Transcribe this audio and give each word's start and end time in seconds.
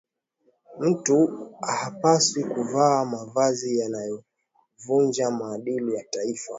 Mtu 0.79 1.49
hapaswi 1.61 2.43
kuvaa 2.43 3.05
mavazi 3.05 3.79
yanayovunja 3.79 5.31
maadili 5.31 5.95
ya 5.95 6.03
taifa 6.03 6.49